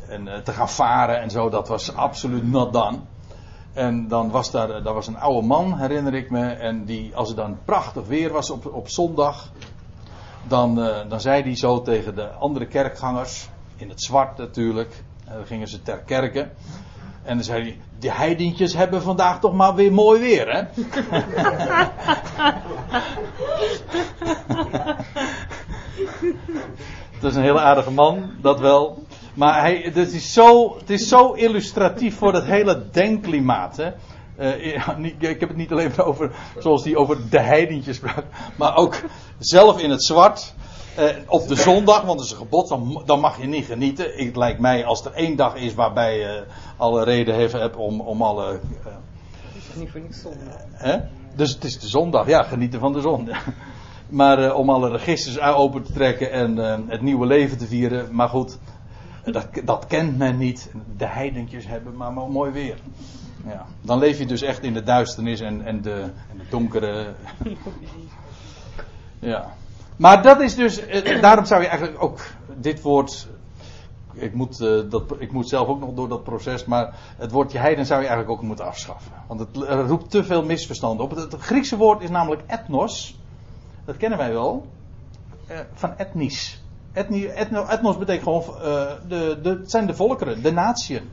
[0.08, 2.98] en te gaan varen en zo, dat was absoluut not done.
[3.72, 7.28] En dan was daar, daar was een oude man, herinner ik me, en die, als
[7.28, 9.50] het dan prachtig weer was op, op zondag,
[10.48, 15.36] dan, uh, dan zei hij zo tegen de andere kerkgangers, in het zwart natuurlijk, en
[15.36, 16.50] dan gingen ze ter kerken.
[17.22, 20.62] En dan zei hij, die heidientjes hebben vandaag toch maar weer mooi weer, hè?
[27.20, 29.04] dat is een hele aardige man, dat wel.
[29.34, 33.76] Maar hij, het, is zo, het is zo illustratief voor het hele denkklimaat.
[33.76, 33.90] Hè?
[34.40, 34.98] Uh,
[35.30, 38.24] ik heb het niet alleen over, zoals die over de heidentjes sprak,
[38.56, 39.00] maar ook
[39.38, 40.54] zelf in het zwart.
[40.98, 44.12] Uh, op de zondag, want het is een gebod, dan, dan, mag je niet genieten.
[44.14, 46.44] Het lijkt mij als er één dag is waarbij je
[46.76, 48.52] alle reden hebt om, om alle.
[48.52, 48.92] Uh,
[49.52, 50.54] het is niet voor niks zondag.
[50.72, 50.96] Hè?
[51.36, 53.28] Dus het is de zondag, ja, genieten van de zon.
[54.08, 56.56] maar om alle registers open te trekken en
[56.88, 58.14] het nieuwe leven te vieren.
[58.14, 58.58] Maar goed,
[59.24, 60.70] dat, dat kent men niet.
[60.96, 62.78] De heidentjes hebben maar mooi weer.
[63.46, 66.10] Ja, dan leef je dus echt in de duisternis en, en, de,
[66.50, 67.14] donkere.
[69.18, 69.52] Ja.
[69.96, 70.86] Maar dat is dus.
[70.86, 72.20] Eh, daarom zou je eigenlijk ook
[72.56, 73.28] dit woord.
[74.12, 76.64] Ik moet, uh, dat, ik moet zelf ook nog door dat proces.
[76.64, 79.12] Maar het woordje heiden zou je eigenlijk ook moeten afschaffen.
[79.26, 79.56] Want het
[79.88, 81.16] roept te veel misverstanden op.
[81.16, 83.18] Het, Griekse woord is namelijk ethnos.
[83.84, 84.66] Dat kennen wij wel.
[85.50, 86.62] Uh, van etnisch.
[86.92, 88.62] Etnos betekent gewoon, uh,
[89.08, 91.08] de, de, het zijn de volkeren, de natieën.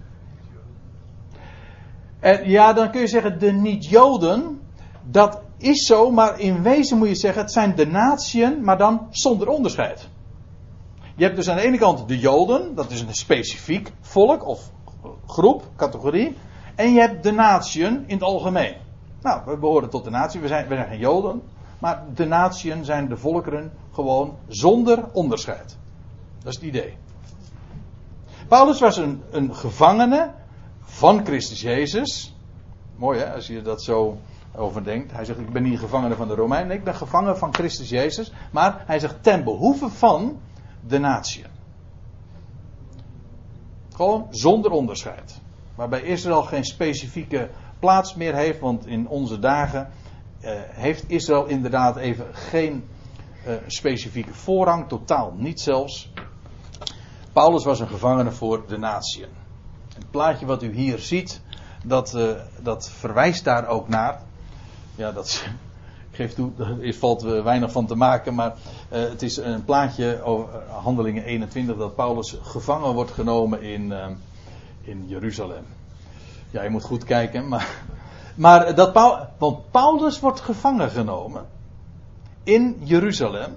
[2.19, 4.61] En ja, dan kun je zeggen, de niet-Joden,
[5.03, 9.07] dat is zo, maar in wezen moet je zeggen, het zijn de natieën, maar dan
[9.09, 10.09] zonder onderscheid.
[11.15, 14.71] Je hebt dus aan de ene kant de Joden, dat is een specifiek volk of
[15.27, 16.37] groep, categorie.
[16.75, 18.75] En je hebt de natieën in het algemeen.
[19.21, 21.41] Nou, we behoren tot de natie, we zijn, we zijn geen Joden.
[21.79, 25.77] Maar de natieën zijn de volkeren gewoon zonder onderscheid.
[26.43, 26.97] Dat is het idee.
[28.47, 30.31] Paulus was een, een gevangene
[30.81, 32.35] van Christus Jezus.
[32.95, 34.17] Mooi hè, als je dat zo
[34.55, 35.11] overdenkt.
[35.11, 36.75] Hij zegt, ik ben niet gevangene van de Romeinen.
[36.75, 38.31] Ik ben gevangen van Christus Jezus.
[38.51, 40.39] Maar hij zegt, ten behoeve van
[40.87, 41.47] de natieën.
[43.95, 45.41] Gewoon zonder onderscheid.
[45.75, 48.59] Waarbij Israël geen specifieke plaats meer heeft.
[48.59, 49.89] Want in onze dagen
[50.69, 52.83] heeft Israël inderdaad even geen
[53.47, 56.11] uh, specifieke voorrang, totaal niet zelfs.
[57.33, 59.29] Paulus was een gevangene voor de natieën.
[59.95, 61.41] Het plaatje wat u hier ziet,
[61.83, 64.21] dat, uh, dat verwijst daar ook naar.
[64.95, 65.45] Ja, dat
[66.11, 68.53] geeft toe, er valt weinig van te maken, maar
[68.89, 73.93] het is een plaatje over Handelingen 21 dat Paulus gevangen wordt genomen in,
[74.81, 75.65] in Jeruzalem.
[76.51, 77.83] Ja, je moet goed kijken, maar
[78.37, 81.45] maar dat Paul, want Paulus wordt gevangen genomen
[82.43, 83.55] in Jeruzalem.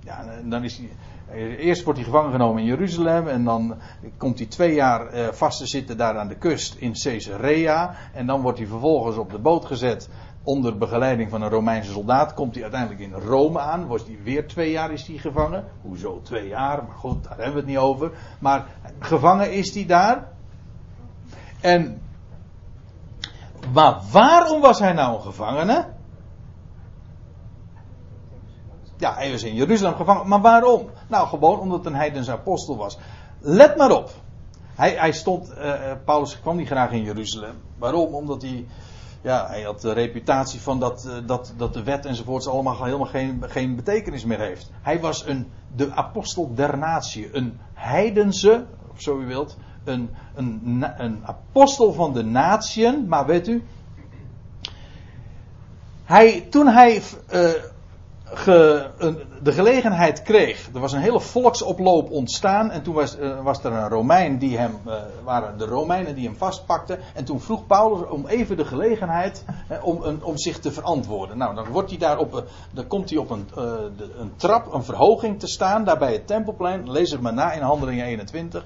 [0.00, 3.74] Ja, dan is hij, eerst wordt hij gevangen genomen in Jeruzalem en dan
[4.16, 7.94] komt hij twee jaar eh, vast te zitten daar aan de kust in Caesarea.
[8.12, 10.08] En dan wordt hij vervolgens op de boot gezet
[10.42, 12.34] onder begeleiding van een Romeinse soldaat.
[12.34, 13.86] Komt hij uiteindelijk in Rome aan.
[13.86, 15.64] Wordt hij weer twee jaar is hij gevangen.
[15.82, 16.82] Hoezo twee jaar?
[16.82, 18.10] Maar goed, daar hebben we het niet over.
[18.38, 18.66] Maar
[18.98, 20.28] gevangen is hij daar.
[21.60, 22.01] En
[23.72, 25.86] maar waarom was hij nou een gevangene?
[28.96, 30.28] Ja, hij was in Jeruzalem gevangen.
[30.28, 30.90] Maar waarom?
[31.08, 32.98] Nou, gewoon omdat een heidense apostel was.
[33.40, 34.10] Let maar op.
[34.74, 37.54] Hij, hij stond, uh, Paulus kwam niet graag in Jeruzalem.
[37.78, 38.14] Waarom?
[38.14, 38.66] Omdat hij,
[39.22, 43.06] ja, hij had de reputatie van dat, uh, dat, dat de wet enzovoorts allemaal helemaal
[43.06, 44.70] geen, geen betekenis meer heeft.
[44.82, 47.36] Hij was een, de apostel der natie.
[47.36, 53.48] Een heidense, of zo u wilt, een, een, een apostel van de natieën, maar weet
[53.48, 53.62] u,
[56.04, 57.02] hij, toen hij
[57.32, 57.50] uh,
[58.24, 58.86] ge,
[59.42, 63.72] de gelegenheid kreeg, er was een hele volksoploop ontstaan en toen was, uh, was er
[63.72, 68.08] een Romein die hem, uh, waren de Romeinen die hem vastpakten en toen vroeg Paulus
[68.08, 69.44] om even de gelegenheid
[69.82, 71.38] om, om zich te verantwoorden.
[71.38, 73.46] Nou, dan wordt hij daar op, dan komt hij op een,
[73.96, 77.52] de, een trap, een verhoging te staan, daar bij het tempelplein, lees het maar na
[77.52, 78.64] in Handelingen 21.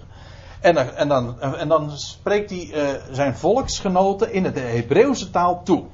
[0.61, 5.63] En, dan- en, dan, en dan spreekt hij eh, zijn volksgenoten in de Hebreeuwse taal
[5.63, 5.85] toe.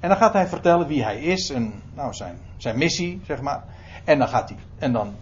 [0.00, 3.64] En dan gaat hij vertellen wie hij is en nou, zijn, zijn missie, zeg maar.
[4.04, 4.58] En dan gaat hij.
[4.78, 5.14] En dan,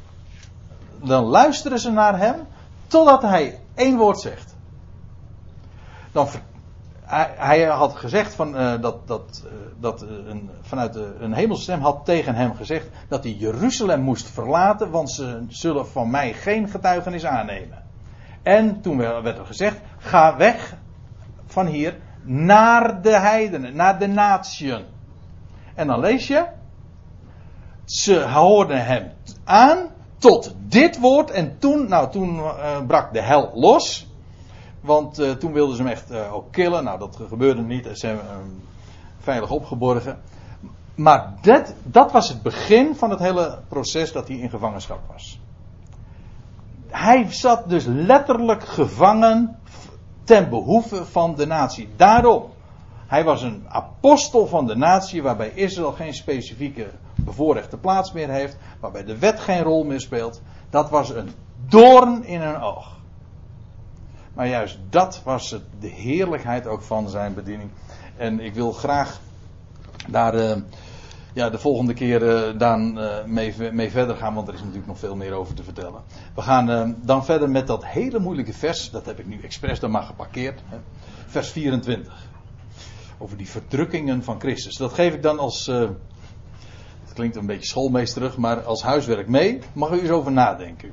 [1.03, 2.47] dan luisteren ze naar hem
[2.87, 4.55] totdat hij één woord zegt.
[6.13, 6.29] Dan,
[7.37, 11.81] hij, had gezegd van, eh, dat, dat, eh, dat een, vanuit de, een hemelse stem
[11.81, 16.69] had tegen hem gezegd dat hij Jeruzalem moest verlaten, want ze zullen van mij geen
[16.69, 17.82] getuigenis aannemen.
[18.43, 20.77] En toen werd er gezegd, ga weg
[21.47, 24.85] van hier naar de heidenen, naar de natieën.
[25.75, 26.45] En dan lees je,
[27.85, 29.13] ze hoorden hem
[29.45, 29.89] aan
[30.19, 34.07] tot dit woord en toen, nou toen eh, brak de hel los.
[34.81, 36.85] Want eh, toen wilden ze hem echt eh, ook killen.
[36.85, 37.89] Nou, dat gebeurde niet.
[37.93, 38.19] Ze hem
[39.21, 40.21] veilig opgeborgen.
[40.95, 45.41] Maar dat, dat was het begin van het hele proces dat hij in gevangenschap was.
[46.93, 49.59] Hij zat dus letterlijk gevangen
[50.25, 51.89] ten behoeve van de natie.
[51.97, 52.51] Daarom.
[53.07, 58.57] Hij was een apostel van de natie waarbij Israël geen specifieke bevoorrechte plaats meer heeft.
[58.81, 60.43] Waarbij de wet geen rol meer speelt.
[60.71, 61.31] Dat was een
[61.69, 62.97] doorn in hun oog.
[64.35, 67.71] Maar juist dat was het, de heerlijkheid ook van zijn bediening.
[68.17, 69.21] En ik wil graag
[70.09, 70.57] daar eh,
[71.33, 72.29] ja, de volgende keer
[72.59, 76.03] eh, mee, mee verder gaan, want er is natuurlijk nog veel meer over te vertellen.
[76.35, 79.81] We gaan eh, dan verder met dat hele moeilijke vers, dat heb ik nu expres
[79.81, 80.61] dan maar geparkeerd.
[80.67, 80.77] Hè.
[81.27, 82.13] Vers 24.
[83.19, 84.77] Over die verdrukkingen van Christus.
[84.77, 85.67] Dat geef ik dan als.
[85.67, 89.59] het klinkt een beetje schoolmeesterig, maar als huiswerk mee.
[89.73, 90.91] Mag u eens over nadenken.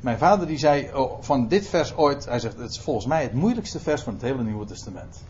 [0.00, 3.22] Mijn vader die zei oh, van dit vers ooit, hij zegt het is volgens mij
[3.22, 5.22] het moeilijkste vers van het hele Nieuwe Testament.